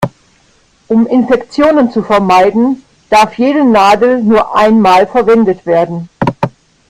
Um 0.87 1.05
Infektionen 1.05 1.91
zu 1.91 2.01
vermeiden, 2.01 2.83
darf 3.11 3.37
jede 3.37 3.63
Nadel 3.63 4.23
nur 4.23 4.55
einmal 4.57 5.05
verwendet 5.05 5.67
werden. 5.67 6.09